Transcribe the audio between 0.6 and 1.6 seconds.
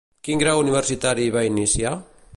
universitari va